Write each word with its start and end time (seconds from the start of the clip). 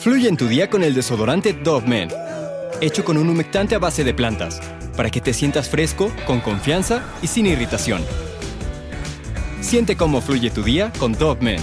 Fluye 0.00 0.30
en 0.30 0.38
tu 0.38 0.48
día 0.48 0.70
con 0.70 0.82
el 0.82 0.94
desodorante 0.94 1.52
Dove 1.52 1.86
Men, 1.86 2.08
hecho 2.80 3.04
con 3.04 3.18
un 3.18 3.28
humectante 3.28 3.74
a 3.74 3.78
base 3.78 4.02
de 4.02 4.14
plantas, 4.14 4.58
para 4.96 5.10
que 5.10 5.20
te 5.20 5.34
sientas 5.34 5.68
fresco, 5.68 6.10
con 6.26 6.40
confianza 6.40 7.04
y 7.20 7.26
sin 7.26 7.44
irritación. 7.44 8.00
Siente 9.60 9.96
cómo 9.96 10.22
fluye 10.22 10.48
tu 10.48 10.62
día 10.62 10.90
con 10.98 11.12
Dove 11.12 11.42
Men. 11.42 11.60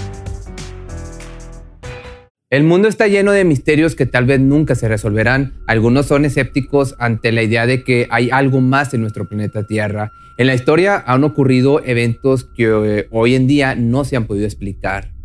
El 2.51 2.63
mundo 2.63 2.87
está 2.87 3.07
lleno 3.07 3.31
de 3.31 3.43
misterios 3.43 3.95
que 3.95 4.05
tal 4.05 4.25
vez 4.25 4.39
nunca 4.39 4.75
se 4.75 4.87
resolverán. 4.87 5.55
Algunos 5.65 6.05
son 6.05 6.23
escépticos 6.23 6.93
ante 6.99 7.31
la 7.31 7.41
idea 7.41 7.65
de 7.65 7.83
que 7.83 8.05
hay 8.11 8.29
algo 8.29 8.61
más 8.61 8.93
en 8.93 9.01
nuestro 9.01 9.27
planeta 9.27 9.65
Tierra. 9.65 10.11
En 10.37 10.45
la 10.45 10.53
historia 10.53 11.03
han 11.07 11.23
ocurrido 11.23 11.83
eventos 11.83 12.47
que 12.55 12.65
eh, 12.65 13.07
hoy 13.09 13.33
en 13.33 13.47
día 13.47 13.73
no 13.73 14.05
se 14.05 14.15
han 14.15 14.27
podido 14.27 14.45
explicar. 14.45 15.16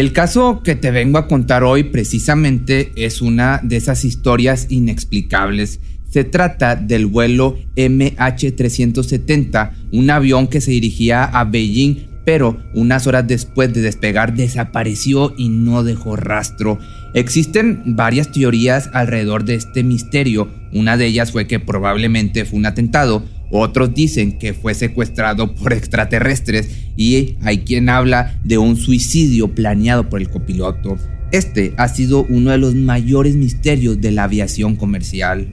El 0.00 0.14
caso 0.14 0.62
que 0.62 0.76
te 0.76 0.90
vengo 0.90 1.18
a 1.18 1.28
contar 1.28 1.62
hoy 1.62 1.82
precisamente 1.84 2.90
es 2.96 3.20
una 3.20 3.60
de 3.62 3.76
esas 3.76 4.06
historias 4.06 4.66
inexplicables. 4.70 5.78
Se 6.08 6.24
trata 6.24 6.74
del 6.74 7.04
vuelo 7.04 7.58
MH370, 7.76 9.72
un 9.92 10.08
avión 10.08 10.46
que 10.46 10.62
se 10.62 10.70
dirigía 10.70 11.24
a 11.24 11.44
Beijing, 11.44 12.06
pero 12.24 12.56
unas 12.72 13.06
horas 13.06 13.26
después 13.28 13.74
de 13.74 13.82
despegar 13.82 14.34
desapareció 14.34 15.34
y 15.36 15.50
no 15.50 15.84
dejó 15.84 16.16
rastro. 16.16 16.78
Existen 17.12 17.82
varias 17.84 18.32
teorías 18.32 18.88
alrededor 18.94 19.44
de 19.44 19.56
este 19.56 19.84
misterio. 19.84 20.48
Una 20.72 20.96
de 20.96 21.08
ellas 21.08 21.30
fue 21.30 21.46
que 21.46 21.60
probablemente 21.60 22.46
fue 22.46 22.58
un 22.58 22.64
atentado, 22.64 23.22
otros 23.50 23.94
dicen 23.94 24.38
que 24.38 24.54
fue 24.54 24.74
secuestrado 24.74 25.54
por 25.54 25.72
extraterrestres 25.72 26.68
y 26.96 27.36
hay 27.42 27.58
quien 27.58 27.88
habla 27.88 28.38
de 28.44 28.58
un 28.58 28.76
suicidio 28.76 29.48
planeado 29.48 30.08
por 30.08 30.20
el 30.20 30.30
copiloto. 30.30 30.96
Este 31.32 31.74
ha 31.76 31.88
sido 31.88 32.24
uno 32.28 32.50
de 32.50 32.58
los 32.58 32.74
mayores 32.74 33.36
misterios 33.36 34.00
de 34.00 34.10
la 34.10 34.24
aviación 34.24 34.76
comercial. 34.76 35.48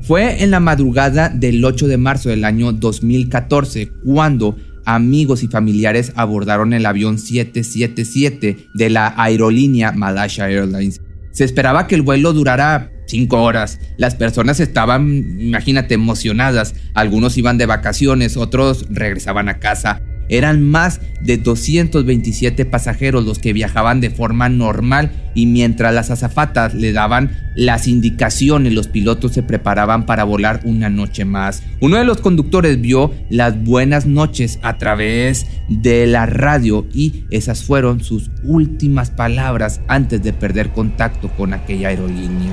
Fue 0.00 0.42
en 0.42 0.50
la 0.50 0.60
madrugada 0.60 1.28
del 1.28 1.64
8 1.64 1.86
de 1.88 1.96
marzo 1.96 2.28
del 2.28 2.44
año 2.44 2.72
2014 2.72 3.90
cuando 4.04 4.56
amigos 4.84 5.42
y 5.42 5.48
familiares 5.48 6.12
abordaron 6.16 6.72
el 6.72 6.86
avión 6.86 7.18
777 7.18 8.66
de 8.74 8.90
la 8.90 9.14
aerolínea 9.16 9.92
Malaysia 9.92 10.48
Airlines. 10.48 11.00
Se 11.32 11.44
esperaba 11.44 11.86
que 11.86 11.94
el 11.94 12.02
vuelo 12.02 12.32
durara 12.32 12.91
cinco 13.06 13.42
horas. 13.42 13.78
Las 13.96 14.14
personas 14.14 14.60
estaban, 14.60 15.40
imagínate, 15.40 15.94
emocionadas. 15.94 16.74
Algunos 16.94 17.36
iban 17.38 17.58
de 17.58 17.66
vacaciones, 17.66 18.36
otros 18.36 18.86
regresaban 18.90 19.48
a 19.48 19.58
casa. 19.58 20.02
Eran 20.28 20.62
más 20.62 21.00
de 21.20 21.36
227 21.36 22.64
pasajeros 22.64 23.24
los 23.24 23.38
que 23.38 23.52
viajaban 23.52 24.00
de 24.00 24.10
forma 24.10 24.48
normal 24.48 25.10
y 25.34 25.46
mientras 25.46 25.92
las 25.92 26.10
azafatas 26.10 26.74
le 26.74 26.92
daban 26.92 27.36
las 27.54 27.86
indicaciones, 27.86 28.72
los 28.72 28.88
pilotos 28.88 29.32
se 29.32 29.42
preparaban 29.42 30.06
para 30.06 30.24
volar 30.24 30.60
una 30.64 30.88
noche 30.88 31.24
más. 31.24 31.62
Uno 31.80 31.98
de 31.98 32.04
los 32.04 32.20
conductores 32.20 32.80
vio 32.80 33.12
las 33.28 33.62
buenas 33.62 34.06
noches 34.06 34.58
a 34.62 34.78
través 34.78 35.46
de 35.68 36.06
la 36.06 36.26
radio 36.26 36.86
y 36.94 37.24
esas 37.30 37.64
fueron 37.64 38.02
sus 38.02 38.30
últimas 38.42 39.10
palabras 39.10 39.80
antes 39.86 40.22
de 40.22 40.32
perder 40.32 40.70
contacto 40.70 41.28
con 41.36 41.52
aquella 41.52 41.88
aerolínea. 41.88 42.52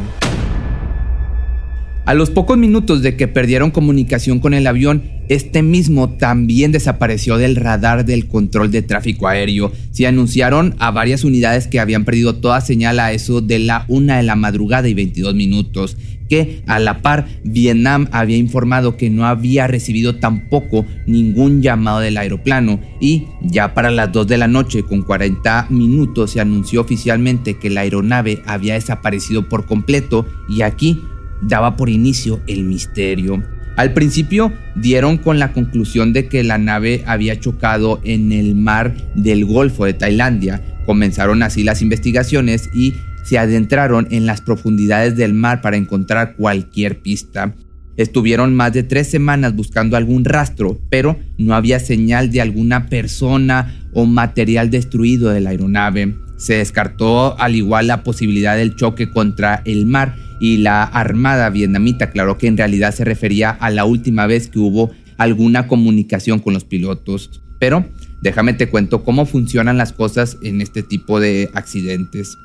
A 2.10 2.16
los 2.16 2.32
pocos 2.32 2.58
minutos 2.58 3.04
de 3.04 3.16
que 3.16 3.28
perdieron 3.28 3.70
comunicación 3.70 4.40
con 4.40 4.56
el 4.56 4.66
avión, 4.66 5.04
este 5.30 5.62
mismo 5.62 6.10
también 6.10 6.72
desapareció 6.72 7.38
del 7.38 7.56
radar 7.56 8.04
del 8.04 8.28
control 8.28 8.72
de 8.72 8.82
tráfico 8.82 9.28
aéreo. 9.28 9.72
Se 9.92 10.08
anunciaron 10.08 10.74
a 10.80 10.90
varias 10.90 11.24
unidades 11.24 11.68
que 11.68 11.80
habían 11.80 12.06
perdido 12.06 12.38
toda 12.38 12.62
señal 12.62 13.00
a 13.00 13.12
eso 13.14 13.42
de 13.42 13.60
la 13.60 13.86
una 13.90 14.18
de 14.18 14.24
la 14.24 14.36
madrugada 14.36 14.90
y 14.90 14.96
22 14.96 15.36
minutos, 15.36 15.98
que 16.28 16.64
a 16.66 16.80
la 16.80 17.04
par 17.04 17.28
Vietnam 17.44 18.08
había 18.12 18.38
informado 18.38 18.98
que 18.98 19.12
no 19.12 19.28
había 19.28 19.68
recibido 19.68 20.16
tampoco 20.16 20.88
ningún 21.06 21.62
llamado 21.62 22.00
del 22.00 22.18
aeroplano 22.18 22.80
y 23.00 23.28
ya 23.44 23.76
para 23.76 23.92
las 23.92 24.12
2 24.12 24.26
de 24.26 24.38
la 24.40 24.48
noche 24.48 24.82
con 24.82 25.04
40 25.04 25.68
minutos 25.70 26.32
se 26.32 26.42
anunció 26.42 26.82
oficialmente 26.82 27.60
que 27.60 27.70
la 27.70 27.82
aeronave 27.82 28.42
había 28.48 28.74
desaparecido 28.74 29.48
por 29.48 29.68
completo 29.68 30.26
y 30.50 30.64
aquí 30.64 31.00
daba 31.42 31.76
por 31.76 31.90
inicio 31.90 32.42
el 32.48 32.64
misterio. 32.64 33.44
Al 33.76 33.94
principio 33.94 34.52
dieron 34.76 35.18
con 35.18 35.40
la 35.40 35.54
conclusión 35.54 36.12
de 36.12 36.28
que 36.28 36.44
la 36.44 36.58
nave 36.58 37.04
había 37.08 37.40
chocado 37.40 38.02
en 38.04 38.34
el 38.34 38.54
mar 38.54 38.94
del 39.16 39.46
Golfo 39.46 39.86
de 39.86 39.94
Tailandia. 39.94 40.62
Comenzaron 40.86 41.44
así 41.44 41.64
las 41.64 41.82
investigaciones 41.82 42.70
y 42.74 42.96
se 43.24 43.38
adentraron 43.38 44.08
en 44.12 44.26
las 44.26 44.42
profundidades 44.42 45.16
del 45.16 45.34
mar 45.34 45.62
para 45.62 45.78
encontrar 45.78 46.36
cualquier 46.36 47.02
pista. 47.02 47.56
Estuvieron 47.96 48.56
más 48.56 48.74
de 48.74 48.84
tres 48.84 49.10
semanas 49.10 49.56
buscando 49.56 49.96
algún 49.98 50.26
rastro, 50.26 50.80
pero 50.90 51.18
no 51.38 51.54
había 51.54 51.80
señal 51.80 52.32
de 52.32 52.42
alguna 52.42 52.88
persona 52.88 53.88
o 53.94 54.06
material 54.06 54.70
destruido 54.70 55.30
de 55.30 55.42
la 55.42 55.52
aeronave. 55.52 56.16
Se 56.38 56.56
descartó 56.56 57.40
al 57.40 57.56
igual 57.56 57.88
la 57.88 58.04
posibilidad 58.04 58.56
del 58.56 58.76
choque 58.76 59.10
contra 59.10 59.62
el 59.66 59.86
mar 59.86 60.16
y 60.40 60.58
la 60.58 60.84
Armada 60.84 61.50
vietnamita 61.50 62.06
aclaró 62.06 62.38
que 62.38 62.48
en 62.48 62.58
realidad 62.58 62.94
se 62.94 63.06
refería 63.06 63.50
a 63.50 63.70
la 63.70 63.86
última 63.86 64.28
vez 64.28 64.48
que 64.48 64.60
hubo 64.60 64.92
alguna 65.18 65.68
comunicación 65.68 66.40
con 66.40 66.54
los 66.54 66.64
pilotos. 66.64 67.42
Pero 67.60 67.86
déjame 68.22 68.54
te 68.54 68.70
cuento 68.70 69.04
cómo 69.04 69.26
funcionan 69.26 69.78
las 69.78 69.94
cosas 69.94 70.38
en 70.42 70.62
este 70.62 70.84
tipo 70.84 71.20
de 71.20 71.50
accidentes. 71.54 72.38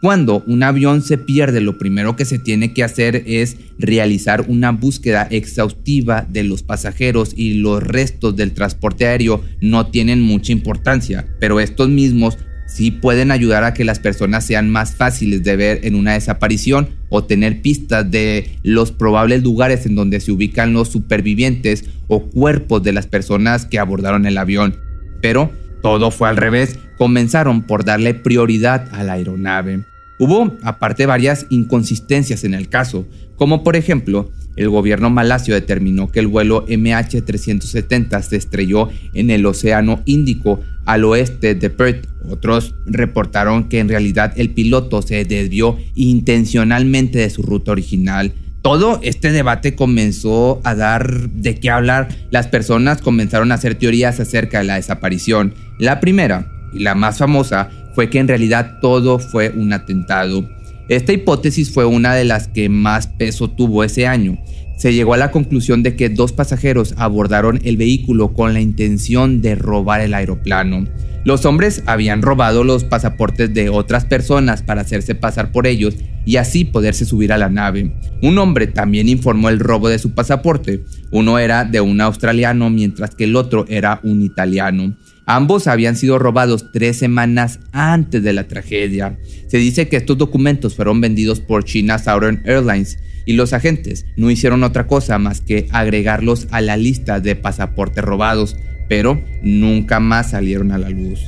Cuando 0.00 0.42
un 0.46 0.62
avión 0.62 1.02
se 1.02 1.18
pierde, 1.18 1.60
lo 1.60 1.76
primero 1.76 2.16
que 2.16 2.24
se 2.24 2.38
tiene 2.38 2.72
que 2.72 2.82
hacer 2.82 3.22
es 3.26 3.58
realizar 3.78 4.46
una 4.48 4.72
búsqueda 4.72 5.28
exhaustiva 5.30 6.26
de 6.26 6.42
los 6.42 6.62
pasajeros 6.62 7.34
y 7.36 7.54
los 7.54 7.82
restos 7.82 8.34
del 8.34 8.52
transporte 8.52 9.06
aéreo 9.06 9.44
no 9.60 9.88
tienen 9.88 10.22
mucha 10.22 10.52
importancia, 10.52 11.28
pero 11.38 11.60
estos 11.60 11.90
mismos 11.90 12.38
sí 12.70 12.92
pueden 12.92 13.30
ayudar 13.30 13.64
a 13.64 13.74
que 13.74 13.84
las 13.84 13.98
personas 13.98 14.46
sean 14.46 14.70
más 14.70 14.94
fáciles 14.94 15.42
de 15.42 15.56
ver 15.56 15.80
en 15.82 15.96
una 15.96 16.12
desaparición 16.12 16.88
o 17.08 17.24
tener 17.24 17.62
pistas 17.62 18.08
de 18.10 18.52
los 18.62 18.92
probables 18.92 19.42
lugares 19.42 19.86
en 19.86 19.96
donde 19.96 20.20
se 20.20 20.30
ubican 20.30 20.72
los 20.72 20.88
supervivientes 20.88 21.84
o 22.06 22.22
cuerpos 22.22 22.82
de 22.82 22.92
las 22.92 23.06
personas 23.06 23.66
que 23.66 23.80
abordaron 23.80 24.24
el 24.24 24.38
avión. 24.38 24.76
Pero 25.20 25.50
todo 25.82 26.10
fue 26.10 26.28
al 26.28 26.36
revés, 26.36 26.78
comenzaron 26.96 27.62
por 27.62 27.84
darle 27.84 28.14
prioridad 28.14 28.88
a 28.92 29.02
la 29.02 29.14
aeronave. 29.14 29.84
Hubo 30.18 30.56
aparte 30.62 31.06
varias 31.06 31.46
inconsistencias 31.50 32.44
en 32.44 32.54
el 32.54 32.68
caso, 32.68 33.06
como 33.36 33.64
por 33.64 33.74
ejemplo, 33.74 34.30
el 34.60 34.68
gobierno 34.68 35.08
malasio 35.08 35.54
determinó 35.54 36.12
que 36.12 36.20
el 36.20 36.26
vuelo 36.26 36.66
MH370 36.66 38.20
se 38.20 38.36
estrelló 38.36 38.90
en 39.14 39.30
el 39.30 39.46
Océano 39.46 40.02
Índico 40.04 40.60
al 40.84 41.04
oeste 41.06 41.54
de 41.54 41.70
Perth. 41.70 42.06
Otros 42.28 42.74
reportaron 42.84 43.70
que 43.70 43.78
en 43.78 43.88
realidad 43.88 44.34
el 44.36 44.50
piloto 44.50 45.00
se 45.00 45.24
desvió 45.24 45.78
intencionalmente 45.94 47.20
de 47.20 47.30
su 47.30 47.40
ruta 47.40 47.72
original. 47.72 48.34
Todo 48.60 49.00
este 49.02 49.32
debate 49.32 49.74
comenzó 49.74 50.60
a 50.62 50.74
dar 50.74 51.30
de 51.30 51.54
qué 51.54 51.70
hablar. 51.70 52.08
Las 52.30 52.46
personas 52.48 53.00
comenzaron 53.00 53.52
a 53.52 53.54
hacer 53.54 53.76
teorías 53.76 54.20
acerca 54.20 54.58
de 54.58 54.64
la 54.64 54.74
desaparición. 54.74 55.54
La 55.78 56.00
primera, 56.00 56.52
y 56.74 56.80
la 56.80 56.94
más 56.94 57.16
famosa, 57.16 57.70
fue 57.94 58.10
que 58.10 58.18
en 58.18 58.28
realidad 58.28 58.78
todo 58.82 59.18
fue 59.20 59.48
un 59.56 59.72
atentado. 59.72 60.46
Esta 60.90 61.12
hipótesis 61.12 61.70
fue 61.70 61.84
una 61.84 62.16
de 62.16 62.24
las 62.24 62.48
que 62.48 62.68
más 62.68 63.06
peso 63.06 63.48
tuvo 63.48 63.84
ese 63.84 64.08
año. 64.08 64.38
Se 64.76 64.92
llegó 64.92 65.14
a 65.14 65.18
la 65.18 65.30
conclusión 65.30 65.84
de 65.84 65.94
que 65.94 66.08
dos 66.08 66.32
pasajeros 66.32 66.94
abordaron 66.96 67.60
el 67.62 67.76
vehículo 67.76 68.32
con 68.32 68.54
la 68.54 68.60
intención 68.60 69.40
de 69.40 69.54
robar 69.54 70.00
el 70.00 70.14
aeroplano. 70.14 70.86
Los 71.24 71.44
hombres 71.44 71.84
habían 71.86 72.22
robado 72.22 72.64
los 72.64 72.82
pasaportes 72.82 73.54
de 73.54 73.68
otras 73.68 74.04
personas 74.04 74.64
para 74.64 74.80
hacerse 74.80 75.14
pasar 75.14 75.52
por 75.52 75.68
ellos 75.68 75.94
y 76.26 76.38
así 76.38 76.64
poderse 76.64 77.04
subir 77.04 77.32
a 77.32 77.38
la 77.38 77.48
nave. 77.48 77.94
Un 78.20 78.36
hombre 78.38 78.66
también 78.66 79.08
informó 79.08 79.48
el 79.48 79.60
robo 79.60 79.88
de 79.88 80.00
su 80.00 80.10
pasaporte. 80.10 80.82
Uno 81.12 81.38
era 81.38 81.64
de 81.64 81.80
un 81.80 82.00
australiano 82.00 82.68
mientras 82.68 83.14
que 83.14 83.24
el 83.24 83.36
otro 83.36 83.64
era 83.68 84.00
un 84.02 84.22
italiano. 84.22 84.96
Ambos 85.32 85.68
habían 85.68 85.94
sido 85.94 86.18
robados 86.18 86.72
tres 86.72 86.96
semanas 86.96 87.60
antes 87.70 88.20
de 88.20 88.32
la 88.32 88.48
tragedia. 88.48 89.16
Se 89.46 89.58
dice 89.58 89.88
que 89.88 89.96
estos 89.96 90.18
documentos 90.18 90.74
fueron 90.74 91.00
vendidos 91.00 91.38
por 91.38 91.62
China 91.62 92.00
Southern 92.00 92.42
Airlines 92.44 92.98
y 93.26 93.34
los 93.34 93.52
agentes 93.52 94.06
no 94.16 94.32
hicieron 94.32 94.64
otra 94.64 94.88
cosa 94.88 95.20
más 95.20 95.40
que 95.40 95.68
agregarlos 95.70 96.48
a 96.50 96.60
la 96.60 96.76
lista 96.76 97.20
de 97.20 97.36
pasaportes 97.36 98.02
robados 98.02 98.56
pero 98.88 99.22
nunca 99.40 100.00
más 100.00 100.30
salieron 100.32 100.72
a 100.72 100.78
la 100.78 100.90
luz. 100.90 101.20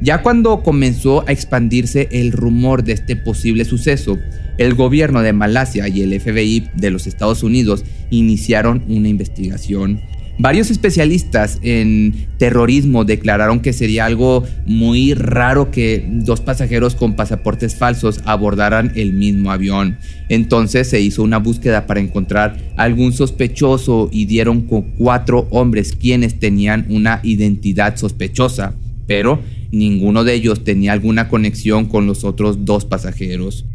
Ya 0.00 0.22
cuando 0.22 0.62
comenzó 0.62 1.28
a 1.28 1.32
expandirse 1.32 2.08
el 2.12 2.30
rumor 2.30 2.84
de 2.84 2.92
este 2.92 3.16
posible 3.16 3.64
suceso, 3.64 4.20
el 4.56 4.74
gobierno 4.74 5.20
de 5.20 5.32
Malasia 5.32 5.88
y 5.88 6.02
el 6.02 6.20
FBI 6.20 6.70
de 6.76 6.92
los 6.92 7.08
Estados 7.08 7.42
Unidos 7.42 7.84
iniciaron 8.10 8.84
una 8.86 9.08
investigación. 9.08 10.00
Varios 10.38 10.70
especialistas 10.70 11.58
en 11.62 12.26
terrorismo 12.38 13.04
declararon 13.04 13.60
que 13.60 13.72
sería 13.72 14.06
algo 14.06 14.44
muy 14.66 15.12
raro 15.14 15.70
que 15.70 16.04
dos 16.08 16.40
pasajeros 16.40 16.94
con 16.94 17.14
pasaportes 17.14 17.76
falsos 17.76 18.20
abordaran 18.24 18.92
el 18.96 19.12
mismo 19.12 19.52
avión. 19.52 19.98
Entonces 20.30 20.88
se 20.88 21.00
hizo 21.00 21.22
una 21.22 21.38
búsqueda 21.38 21.86
para 21.86 22.00
encontrar 22.00 22.56
algún 22.76 23.12
sospechoso 23.12 24.08
y 24.10 24.24
dieron 24.24 24.62
con 24.62 24.82
cuatro 24.96 25.46
hombres 25.50 25.94
quienes 25.94 26.38
tenían 26.40 26.86
una 26.88 27.20
identidad 27.22 27.96
sospechosa, 27.96 28.74
pero 29.06 29.40
ninguno 29.70 30.24
de 30.24 30.34
ellos 30.34 30.64
tenía 30.64 30.92
alguna 30.92 31.28
conexión 31.28 31.84
con 31.84 32.06
los 32.06 32.24
otros 32.24 32.64
dos 32.64 32.86
pasajeros. 32.86 33.66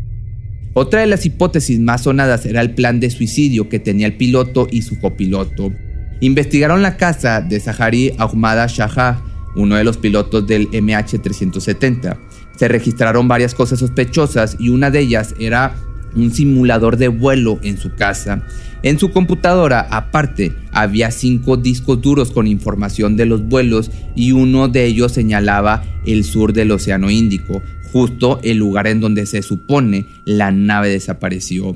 Otra 0.74 1.02
de 1.02 1.08
las 1.08 1.26
hipótesis 1.26 1.80
más 1.80 2.04
sonadas 2.04 2.46
era 2.46 2.62
el 2.62 2.72
plan 2.76 3.00
de 3.00 3.10
suicidio 3.10 3.70
que 3.70 3.80
tenía 3.80 4.08
el 4.08 4.14
piloto 4.14 4.68
y 4.70 4.82
su 4.82 5.00
copiloto. 5.00 5.72
Investigaron 6.20 6.82
la 6.82 6.98
casa 6.98 7.42
de 7.42 7.60
Zahari 7.60 8.14
Ahmada 8.18 8.66
Shah, 8.68 9.22
uno 9.56 9.76
de 9.76 9.84
los 9.84 9.98
pilotos 9.98 10.48
del 10.48 10.70
MH370. 10.72 12.18
Se 12.56 12.68
registraron 12.68 13.28
varias 13.28 13.54
cosas 13.54 13.80
sospechosas 13.80 14.58
y 14.60 14.70
una 14.70 14.90
de 14.90 15.00
ellas 15.00 15.36
era 15.40 15.76
un 16.16 16.32
simulador 16.32 16.98
de 16.98 17.08
vuelo 17.10 17.60
en 17.62 17.78
su 17.78 17.94
casa. 17.94 18.44
En 18.84 18.98
su 19.00 19.12
computadora, 19.12 19.88
aparte, 19.92 20.54
había 20.72 21.12
cinco 21.12 21.58
discos 21.58 22.02
duros 22.02 22.32
con 22.32 22.48
información 22.48 23.16
de 23.16 23.26
los 23.26 23.44
vuelos 23.48 23.92
y 24.16 24.32
uno 24.32 24.68
de 24.68 24.86
ellos 24.86 25.12
señalaba 25.12 25.84
el 26.06 26.24
sur 26.24 26.54
del 26.54 26.72
Océano 26.72 27.12
Índico, 27.12 27.62
justo 27.92 28.40
el 28.44 28.58
lugar 28.58 28.88
en 28.88 29.02
donde 29.02 29.26
se 29.26 29.42
supone 29.42 30.06
la 30.26 30.52
nave 30.52 30.90
desapareció. 30.90 31.76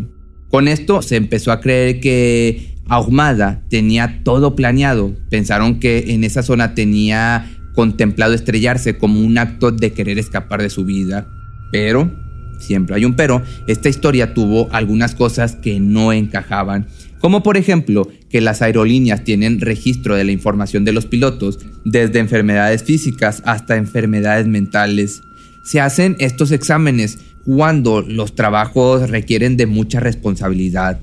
Con 0.49 0.67
esto 0.67 1.01
se 1.01 1.15
empezó 1.15 1.51
a 1.51 1.61
creer 1.61 1.99
que 1.99 2.70
Ahumada 2.88 3.63
tenía 3.69 4.22
todo 4.24 4.56
planeado. 4.56 5.16
Pensaron 5.30 5.80
que 5.80 6.13
en 6.13 6.24
esa 6.24 6.44
zona 6.44 6.74
tenía 6.74 7.50
contemplado 7.74 8.33
estrellarse 8.33 8.98
como 8.98 9.22
un 9.22 9.38
acto 9.38 9.72
de 9.72 9.94
querer 9.94 10.19
escapar 10.19 10.62
de 10.62 10.69
su 10.69 10.86
vida. 10.86 11.28
Pero, 11.72 12.12
siempre 12.60 12.95
hay 12.95 13.06
un 13.06 13.16
pero, 13.16 13.42
esta 13.68 13.89
historia 13.89 14.33
tuvo 14.33 14.68
algunas 14.72 15.16
cosas 15.16 15.56
que 15.56 15.80
no 15.80 16.12
encajaban. 16.12 16.88
Como 17.19 17.44
por 17.44 17.56
ejemplo 17.56 18.07
que 18.30 18.42
las 18.42 18.62
aerolíneas 18.62 19.24
tienen 19.24 19.62
registro 19.62 20.16
de 20.16 20.24
la 20.24 20.31
información 20.31 20.86
de 20.86 20.92
los 20.92 21.06
pilotos, 21.06 21.60
desde 21.86 22.19
enfermedades 22.19 22.84
físicas 22.84 23.44
hasta 23.45 23.77
enfermedades 23.77 24.48
mentales. 24.48 25.22
Se 25.63 25.80
hacen 25.80 26.16
estos 26.19 26.51
exámenes 26.51 27.19
cuando 27.45 28.01
los 28.01 28.36
trabajos 28.36 29.10
requieren 29.10 29.57
de 29.57 29.68
mucha 29.68 30.00
responsabilidad. 30.00 31.00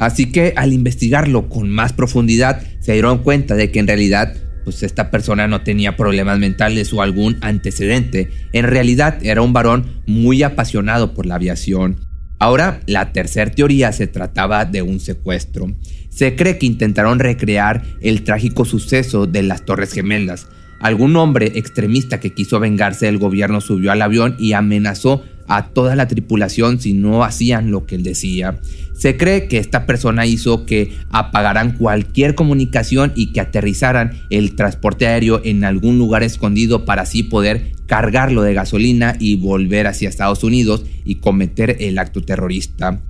Así 0.00 0.32
que 0.32 0.54
al 0.56 0.72
investigarlo 0.72 1.48
con 1.48 1.70
más 1.70 1.92
profundidad 1.92 2.62
se 2.80 2.94
dieron 2.94 3.18
cuenta 3.18 3.54
de 3.54 3.70
que 3.70 3.78
en 3.78 3.86
realidad 3.86 4.34
pues 4.64 4.82
esta 4.82 5.10
persona 5.10 5.46
no 5.46 5.62
tenía 5.62 5.96
problemas 5.96 6.38
mentales 6.38 6.92
o 6.92 7.02
algún 7.02 7.36
antecedente. 7.42 8.30
En 8.52 8.66
realidad 8.66 9.18
era 9.22 9.42
un 9.42 9.52
varón 9.52 10.02
muy 10.06 10.42
apasionado 10.42 11.14
por 11.14 11.26
la 11.26 11.36
aviación. 11.36 12.00
Ahora, 12.38 12.80
la 12.86 13.12
tercera 13.12 13.50
teoría 13.50 13.92
se 13.92 14.06
trataba 14.06 14.64
de 14.64 14.80
un 14.80 15.00
secuestro. 15.00 15.66
Se 16.08 16.36
cree 16.36 16.56
que 16.58 16.66
intentaron 16.66 17.18
recrear 17.18 17.82
el 18.00 18.24
trágico 18.24 18.64
suceso 18.64 19.26
de 19.26 19.42
las 19.42 19.64
Torres 19.64 19.92
Gemelas. 19.92 20.48
Algún 20.80 21.14
hombre 21.16 21.52
extremista 21.56 22.20
que 22.20 22.32
quiso 22.32 22.58
vengarse 22.58 23.04
del 23.04 23.18
gobierno 23.18 23.60
subió 23.60 23.92
al 23.92 24.00
avión 24.00 24.36
y 24.38 24.54
amenazó 24.54 25.22
a 25.50 25.66
toda 25.66 25.96
la 25.96 26.06
tripulación 26.06 26.80
si 26.80 26.92
no 26.92 27.24
hacían 27.24 27.72
lo 27.72 27.84
que 27.84 27.96
él 27.96 28.04
decía. 28.04 28.58
Se 28.96 29.16
cree 29.16 29.48
que 29.48 29.58
esta 29.58 29.84
persona 29.84 30.24
hizo 30.24 30.64
que 30.64 30.92
apagaran 31.10 31.76
cualquier 31.76 32.36
comunicación 32.36 33.12
y 33.16 33.32
que 33.32 33.40
aterrizaran 33.40 34.12
el 34.30 34.54
transporte 34.54 35.08
aéreo 35.08 35.40
en 35.44 35.64
algún 35.64 35.98
lugar 35.98 36.22
escondido 36.22 36.84
para 36.84 37.02
así 37.02 37.24
poder 37.24 37.72
cargarlo 37.86 38.42
de 38.42 38.54
gasolina 38.54 39.16
y 39.18 39.36
volver 39.36 39.88
hacia 39.88 40.08
Estados 40.08 40.44
Unidos 40.44 40.84
y 41.04 41.16
cometer 41.16 41.78
el 41.80 41.98
acto 41.98 42.22
terrorista. 42.22 43.02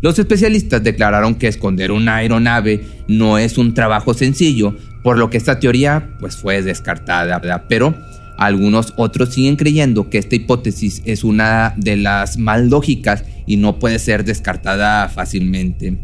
Los 0.00 0.18
especialistas 0.20 0.84
declararon 0.84 1.34
que 1.34 1.48
esconder 1.48 1.90
una 1.90 2.16
aeronave 2.16 2.86
no 3.08 3.38
es 3.38 3.58
un 3.58 3.74
trabajo 3.74 4.14
sencillo, 4.14 4.76
por 5.02 5.18
lo 5.18 5.30
que 5.30 5.36
esta 5.36 5.58
teoría 5.58 6.10
pues 6.20 6.36
fue 6.36 6.62
descartada, 6.62 7.40
pero 7.68 7.94
algunos 8.38 8.94
otros 8.96 9.34
siguen 9.34 9.56
creyendo 9.56 10.10
que 10.10 10.18
esta 10.18 10.36
hipótesis 10.36 11.02
es 11.04 11.24
una 11.24 11.74
de 11.76 11.96
las 11.96 12.38
más 12.38 12.62
lógicas 12.62 13.24
y 13.46 13.56
no 13.56 13.78
puede 13.78 13.98
ser 13.98 14.24
descartada 14.24 15.08
fácilmente. 15.08 15.98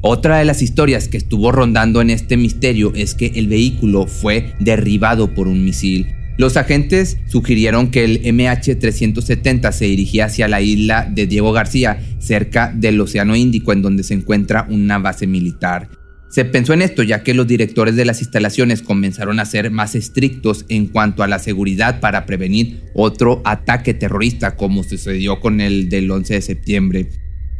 Otra 0.00 0.38
de 0.38 0.44
las 0.44 0.62
historias 0.62 1.08
que 1.08 1.16
estuvo 1.16 1.50
rondando 1.50 2.00
en 2.00 2.10
este 2.10 2.36
misterio 2.36 2.92
es 2.94 3.14
que 3.14 3.32
el 3.34 3.48
vehículo 3.48 4.06
fue 4.06 4.54
derribado 4.60 5.34
por 5.34 5.48
un 5.48 5.64
misil. 5.64 6.06
Los 6.36 6.56
agentes 6.56 7.18
sugirieron 7.26 7.90
que 7.90 8.04
el 8.04 8.22
MH370 8.22 9.72
se 9.72 9.86
dirigía 9.86 10.26
hacia 10.26 10.46
la 10.46 10.60
isla 10.60 11.10
de 11.10 11.26
Diego 11.26 11.50
García, 11.50 11.98
cerca 12.20 12.72
del 12.72 13.00
Océano 13.00 13.34
Índico, 13.34 13.72
en 13.72 13.82
donde 13.82 14.04
se 14.04 14.14
encuentra 14.14 14.68
una 14.70 14.98
base 14.98 15.26
militar. 15.26 15.88
Se 16.30 16.44
pensó 16.44 16.74
en 16.74 16.82
esto 16.82 17.02
ya 17.02 17.22
que 17.22 17.32
los 17.32 17.46
directores 17.46 17.96
de 17.96 18.04
las 18.04 18.20
instalaciones 18.20 18.82
comenzaron 18.82 19.40
a 19.40 19.46
ser 19.46 19.70
más 19.70 19.94
estrictos 19.94 20.66
en 20.68 20.86
cuanto 20.86 21.22
a 21.22 21.28
la 21.28 21.38
seguridad 21.38 22.00
para 22.00 22.26
prevenir 22.26 22.82
otro 22.94 23.40
ataque 23.44 23.94
terrorista 23.94 24.54
como 24.54 24.82
sucedió 24.84 25.40
con 25.40 25.60
el 25.60 25.88
del 25.88 26.10
11 26.10 26.34
de 26.34 26.42
septiembre. 26.42 27.08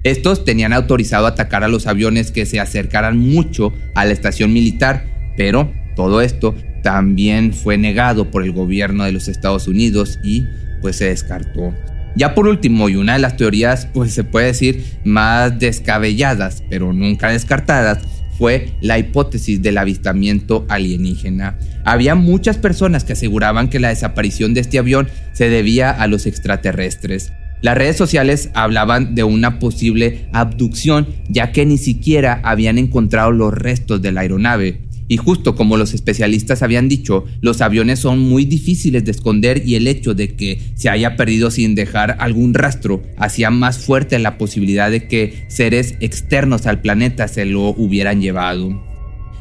Estos 0.05 0.45
tenían 0.45 0.73
autorizado 0.73 1.27
atacar 1.27 1.65
a 1.65 1.69
los 1.69 1.87
aviones 1.87 2.31
que 2.31 2.47
se 2.47 2.61
acercaran 2.61 3.19
mucho 3.19 3.73
a 3.95 4.05
la 4.05 4.13
estación 4.13 4.53
militar, 4.53 5.33
pero 5.37 5.73
todo 5.97 6.21
esto 6.21 6.55
también 6.83 7.53
fue 7.53 7.79
negado 7.79 8.31
por 8.31 8.45
el 8.45 8.53
gobierno 8.53 9.05
de 9.05 9.13
los 9.13 9.29
Estados 9.29 9.67
Unidos 9.67 10.19
y 10.23 10.45
pues 10.81 10.97
se 10.97 11.07
descartó. 11.07 11.75
Ya 12.17 12.35
por 12.35 12.47
último, 12.47 12.89
y 12.89 12.97
una 12.97 13.15
de 13.15 13.19
las 13.19 13.37
teorías 13.37 13.87
pues 13.93 14.13
se 14.13 14.25
puede 14.25 14.47
decir 14.47 14.85
más 15.05 15.59
descabelladas, 15.59 16.63
pero 16.69 16.93
nunca 16.93 17.31
descartadas, 17.31 17.99
fue 18.39 18.71
la 18.81 18.99
hipótesis 18.99 19.61
del 19.61 19.79
avistamiento 19.79 20.65
alienígena. 20.69 21.59
Había 21.85 22.15
muchas 22.15 22.57
personas 22.57 23.03
que 23.05 23.15
aseguraban 23.15 23.69
que 23.69 23.81
la 23.81 23.89
desaparición 23.89 24.55
de 24.55 24.61
este 24.61 24.79
avión 24.79 25.09
se 25.33 25.51
debía 25.51 25.91
a 25.91 26.07
los 26.07 26.27
extraterrestres. 26.27 27.33
Las 27.61 27.77
redes 27.77 27.97
sociales 27.97 28.51
hablaban 28.55 29.17
de 29.17 29.25
una 29.25 29.59
posible 29.59 30.29
abducción 30.33 31.09
ya 31.29 31.51
que 31.51 31.67
ni 31.67 31.77
siquiera 31.77 32.41
habían 32.45 32.79
encontrado 32.79 33.33
los 33.33 33.53
restos 33.53 34.01
de 34.01 34.13
la 34.13 34.21
aeronave. 34.21 34.83
Y 35.09 35.17
justo 35.17 35.57
como 35.57 35.79
los 35.79 35.95
especialistas 35.95 36.63
habían 36.63 36.89
dicho, 36.89 37.25
los 37.41 37.63
aviones 37.63 37.99
son 37.99 38.19
muy 38.19 38.45
difíciles 38.45 39.05
de 39.07 39.11
esconder 39.11 39.63
y 39.67 39.75
el 39.75 39.89
hecho 39.89 40.15
de 40.15 40.37
que 40.37 40.61
se 40.75 40.91
haya 40.91 41.17
perdido 41.17 41.51
sin 41.51 41.75
dejar 41.75 42.19
algún 42.21 42.53
rastro 42.53 43.03
hacía 43.17 43.51
más 43.51 43.79
fuerte 43.79 44.19
la 44.19 44.37
posibilidad 44.37 44.91
de 44.91 45.09
que 45.09 45.47
seres 45.49 45.95
externos 46.01 46.67
al 46.67 46.83
planeta 46.83 47.27
se 47.27 47.47
lo 47.47 47.71
hubieran 47.71 48.21
llevado. 48.21 48.85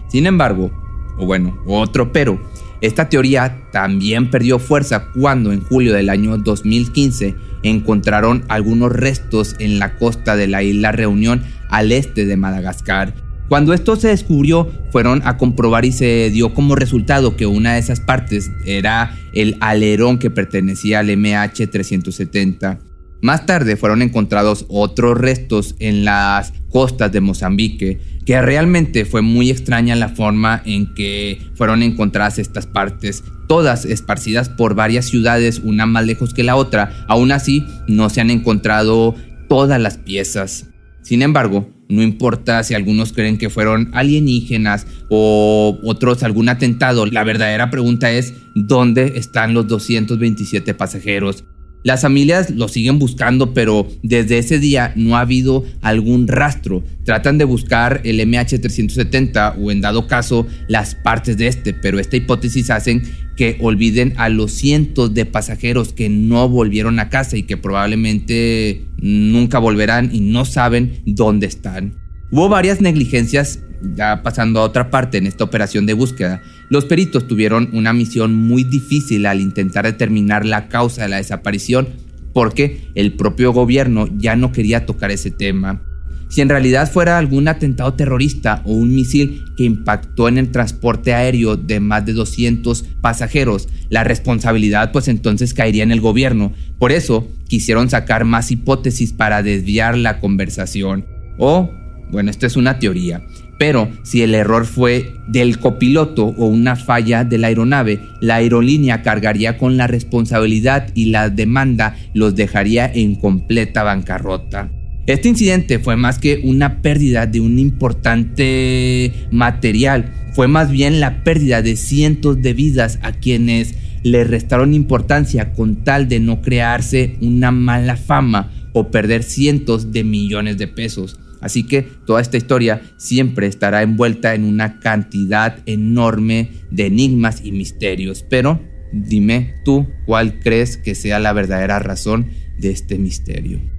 Sin 0.09 0.25
embargo, 0.25 0.71
o 1.17 1.25
bueno, 1.25 1.57
otro 1.67 2.13
pero, 2.13 2.39
esta 2.79 3.09
teoría 3.09 3.63
también 3.73 4.29
perdió 4.29 4.59
fuerza 4.59 5.09
cuando 5.13 5.51
en 5.51 5.61
julio 5.61 5.93
del 5.93 6.09
año 6.09 6.37
2015 6.37 7.35
encontraron 7.63 8.45
algunos 8.47 8.91
restos 8.91 9.55
en 9.59 9.79
la 9.79 9.97
costa 9.97 10.37
de 10.37 10.47
la 10.47 10.63
isla 10.63 10.93
Reunión 10.93 11.43
al 11.69 11.91
este 11.91 12.25
de 12.25 12.37
Madagascar 12.37 13.26
cuando 13.49 13.73
esto 13.73 13.95
se 13.95 14.09
descubrió, 14.09 14.69
fueron 14.91 15.21
a 15.25 15.37
comprobar 15.37 15.85
y 15.85 15.91
se 15.91 16.29
dio 16.31 16.53
como 16.53 16.75
resultado 16.75 17.35
que 17.37 17.45
una 17.45 17.73
de 17.73 17.79
esas 17.79 17.99
partes 17.99 18.51
era 18.65 19.17
el 19.33 19.57
alerón 19.61 20.19
que 20.19 20.29
pertenecía 20.29 20.99
al 20.99 21.09
MH370. 21.09 22.79
Más 23.21 23.45
tarde 23.45 23.77
fueron 23.77 24.01
encontrados 24.01 24.65
otros 24.69 25.17
restos 25.17 25.75
en 25.79 26.05
las 26.05 26.53
costas 26.69 27.11
de 27.11 27.21
Mozambique. 27.21 27.99
que 28.25 28.41
realmente 28.41 29.05
fue 29.05 29.21
muy 29.21 29.49
extraña 29.49 29.95
la 29.95 30.09
forma 30.09 30.61
en 30.65 30.93
que 30.93 31.39
fueron 31.55 31.81
encontradas 31.81 32.39
estas 32.39 32.67
partes, 32.67 33.23
todas 33.47 33.85
esparcidas 33.85 34.49
por 34.49 34.75
varias 34.75 35.05
ciudades, 35.05 35.59
una 35.63 35.85
más 35.85 36.05
lejos 36.05 36.33
que 36.33 36.43
la 36.43 36.57
otra. 36.57 37.05
Aún 37.07 37.31
así, 37.31 37.65
no 37.87 38.09
se 38.09 38.19
han 38.19 38.29
encontrado 38.29 39.15
todas 39.47 39.79
las 39.79 39.97
piezas. 39.97 40.67
Sin 41.03 41.21
embargo, 41.21 41.69
no 41.89 42.01
importa 42.03 42.63
si 42.63 42.73
algunos 42.73 43.13
creen 43.13 43.37
que 43.37 43.49
fueron 43.49 43.89
alienígenas 43.93 44.87
o 45.09 45.79
otros 45.83 46.23
algún 46.23 46.49
atentado, 46.49 47.05
la 47.05 47.23
verdadera 47.23 47.69
pregunta 47.69 48.11
es, 48.11 48.33
¿dónde 48.55 49.13
están 49.15 49.53
los 49.53 49.67
227 49.67 50.73
pasajeros? 50.73 51.43
Las 51.83 52.01
familias 52.01 52.49
lo 52.49 52.67
siguen 52.67 52.99
buscando, 52.99 53.53
pero 53.53 53.87
desde 54.03 54.39
ese 54.39 54.59
día 54.59 54.91
no 54.97 55.15
ha 55.15 55.21
habido 55.21 55.63
algún 55.81 56.27
rastro. 56.27 56.83
Tratan 57.05 57.37
de 57.37 57.45
buscar 57.45 58.01
el 58.03 58.19
MH370 58.19 59.55
o 59.57 59.71
en 59.71 59.79
dado 59.79 60.05
caso 60.07 60.45
las 60.67 60.95
partes 60.95 61.37
de 61.37 61.47
este, 61.47 61.73
pero 61.73 61.99
esta 61.99 62.17
hipótesis 62.17 62.69
hacen 62.71 63.03
que 63.37 63.55
olviden 63.61 64.13
a 64.17 64.27
los 64.27 64.51
cientos 64.51 65.13
de 65.13 65.25
pasajeros 65.25 65.93
que 65.93 66.09
no 66.09 66.49
volvieron 66.49 66.99
a 66.99 67.09
casa 67.09 67.37
y 67.37 67.43
que 67.43 67.55
probablemente 67.55 68.85
nunca 68.99 69.59
volverán 69.59 70.09
y 70.11 70.19
no 70.19 70.43
saben 70.43 71.01
dónde 71.05 71.47
están. 71.47 71.93
Hubo 72.31 72.49
varias 72.49 72.81
negligencias 72.81 73.59
ya 73.95 74.23
pasando 74.23 74.59
a 74.59 74.63
otra 74.63 74.89
parte 74.89 75.17
en 75.17 75.27
esta 75.27 75.43
operación 75.43 75.85
de 75.85 75.93
búsqueda, 75.93 76.41
los 76.69 76.85
peritos 76.85 77.27
tuvieron 77.27 77.69
una 77.73 77.93
misión 77.93 78.35
muy 78.35 78.63
difícil 78.63 79.25
al 79.25 79.39
intentar 79.39 79.85
determinar 79.85 80.45
la 80.45 80.67
causa 80.67 81.03
de 81.03 81.09
la 81.09 81.17
desaparición 81.17 81.87
porque 82.33 82.81
el 82.95 83.13
propio 83.13 83.53
gobierno 83.53 84.07
ya 84.17 84.35
no 84.35 84.51
quería 84.51 84.85
tocar 84.85 85.11
ese 85.11 85.31
tema. 85.31 85.81
Si 86.29 86.41
en 86.41 86.49
realidad 86.49 86.91
fuera 86.91 87.17
algún 87.17 87.47
atentado 87.47 87.93
terrorista 87.93 88.61
o 88.65 88.73
un 88.73 88.93
misil 88.93 89.45
que 89.55 89.63
impactó 89.63 90.27
en 90.27 90.37
el 90.37 90.51
transporte 90.51 91.13
aéreo 91.13 91.55
de 91.55 91.79
más 91.79 92.05
de 92.05 92.13
200 92.13 92.83
pasajeros, 93.01 93.69
la 93.89 94.03
responsabilidad 94.03 94.91
pues 94.91 95.07
entonces 95.07 95.53
caería 95.53 95.83
en 95.83 95.91
el 95.91 96.01
gobierno. 96.01 96.51
Por 96.79 96.91
eso 96.91 97.27
quisieron 97.47 97.89
sacar 97.89 98.25
más 98.25 98.51
hipótesis 98.51 99.13
para 99.13 99.41
desviar 99.41 99.97
la 99.97 100.19
conversación. 100.19 101.05
O, 101.37 101.71
bueno, 102.11 102.29
esto 102.29 102.45
es 102.45 102.57
una 102.57 102.79
teoría. 102.79 103.23
Pero 103.57 103.89
si 104.03 104.21
el 104.21 104.35
error 104.35 104.65
fue 104.65 105.15
del 105.27 105.59
copiloto 105.59 106.27
o 106.37 106.45
una 106.45 106.75
falla 106.75 107.23
de 107.23 107.37
la 107.39 107.47
aeronave, 107.47 108.01
la 108.21 108.35
aerolínea 108.35 109.01
cargaría 109.01 109.57
con 109.57 109.77
la 109.77 109.87
responsabilidad 109.87 110.89
y 110.93 111.05
la 111.05 111.29
demanda 111.29 111.95
los 112.13 112.35
dejaría 112.35 112.91
en 112.93 113.15
completa 113.15 113.81
bancarrota. 113.81 114.69
Este 115.07 115.29
incidente 115.29 115.79
fue 115.79 115.95
más 115.95 116.19
que 116.19 116.41
una 116.43 116.81
pérdida 116.81 117.25
de 117.25 117.39
un 117.39 117.59
importante 117.59 119.13
material, 119.31 120.11
fue 120.33 120.49
más 120.49 120.69
bien 120.69 120.99
la 120.99 121.23
pérdida 121.23 121.61
de 121.61 121.77
cientos 121.77 122.41
de 122.41 122.53
vidas 122.53 122.99
a 123.01 123.13
quienes 123.13 123.75
le 124.03 124.25
restaron 124.25 124.73
importancia 124.73 125.53
con 125.53 125.85
tal 125.85 126.09
de 126.09 126.19
no 126.19 126.41
crearse 126.41 127.15
una 127.21 127.51
mala 127.51 127.95
fama 127.95 128.51
o 128.73 128.91
perder 128.91 129.23
cientos 129.23 129.93
de 129.93 130.03
millones 130.03 130.57
de 130.57 130.67
pesos. 130.67 131.17
Así 131.39 131.63
que 131.63 131.83
toda 132.05 132.19
esta 132.19 132.35
historia 132.35 132.81
siempre 132.97 133.47
estará 133.47 133.83
envuelta 133.83 134.35
en 134.35 134.43
una 134.43 134.79
cantidad 134.81 135.59
enorme 135.65 136.49
de 136.69 136.87
enigmas 136.87 137.41
y 137.45 137.53
misterios. 137.53 138.25
Pero 138.29 138.61
dime 138.91 139.55
tú 139.63 139.87
cuál 140.05 140.39
crees 140.39 140.75
que 140.75 140.95
sea 140.95 141.19
la 141.19 141.31
verdadera 141.31 141.79
razón 141.79 142.27
de 142.59 142.71
este 142.71 142.97
misterio. 142.97 143.76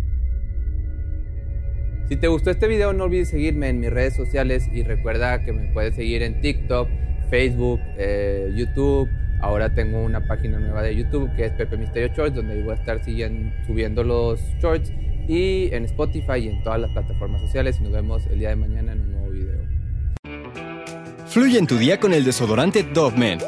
Si 2.08 2.16
te 2.16 2.26
gustó 2.26 2.50
este 2.50 2.66
video 2.68 2.94
no 2.94 3.04
olvides 3.04 3.28
seguirme 3.28 3.68
en 3.68 3.80
mis 3.80 3.90
redes 3.90 4.16
sociales 4.16 4.70
y 4.72 4.82
recuerda 4.82 5.44
que 5.44 5.52
me 5.52 5.70
puedes 5.72 5.94
seguir 5.94 6.22
en 6.22 6.40
TikTok, 6.40 6.88
Facebook, 7.28 7.80
eh, 7.98 8.50
YouTube. 8.56 9.10
Ahora 9.42 9.74
tengo 9.74 10.02
una 10.02 10.26
página 10.26 10.58
nueva 10.58 10.82
de 10.82 10.96
YouTube 10.96 11.30
que 11.36 11.44
es 11.44 11.52
Pepe 11.52 11.76
Misterio 11.76 12.08
Shorts 12.08 12.34
donde 12.34 12.62
voy 12.62 12.72
a 12.72 12.76
estar 12.76 13.04
subiendo 13.04 14.02
los 14.02 14.40
shorts 14.58 14.90
y 15.28 15.68
en 15.70 15.84
Spotify 15.84 16.38
y 16.38 16.48
en 16.48 16.62
todas 16.62 16.80
las 16.80 16.90
plataformas 16.92 17.42
sociales. 17.42 17.78
Nos 17.82 17.92
vemos 17.92 18.26
el 18.28 18.38
día 18.38 18.48
de 18.48 18.56
mañana 18.56 18.92
en 18.92 19.00
un 19.00 19.12
nuevo 19.12 19.30
video. 19.30 19.58
Fluye 21.26 21.58
en 21.58 21.66
tu 21.66 21.76
día 21.76 22.00
con 22.00 22.14
el 22.14 22.24
desodorante 22.24 22.84
Dove 22.84 23.18
Men, 23.18 23.38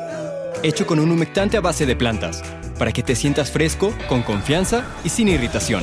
hecho 0.62 0.86
con 0.86 1.00
un 1.00 1.10
humectante 1.10 1.56
a 1.56 1.62
base 1.62 1.86
de 1.86 1.96
plantas, 1.96 2.42
para 2.78 2.92
que 2.92 3.02
te 3.02 3.16
sientas 3.16 3.50
fresco, 3.50 3.94
con 4.06 4.20
confianza 4.20 4.84
y 5.02 5.08
sin 5.08 5.28
irritación. 5.28 5.82